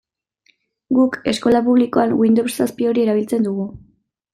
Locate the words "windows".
2.25-2.59